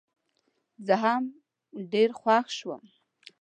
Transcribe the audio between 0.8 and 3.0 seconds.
زه هم ډېر خوښ شوم.